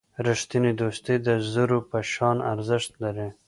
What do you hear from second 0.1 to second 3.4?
رښتینی دوستي د زرو په شان ارزښت لري.